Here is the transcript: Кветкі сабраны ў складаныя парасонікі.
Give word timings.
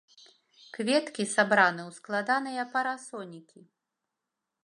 Кветкі 0.77 1.25
сабраны 1.33 1.81
ў 1.89 1.99
складаныя 1.99 2.63
парасонікі. 2.73 3.59